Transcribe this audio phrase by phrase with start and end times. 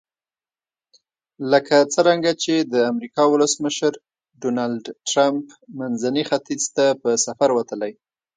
[1.51, 3.93] لکه څرنګه چې د امریکا ولسمشر
[4.41, 5.45] ډونلډ ټرمپ
[5.79, 7.91] منځني ختیځ ته په سفر وتلی.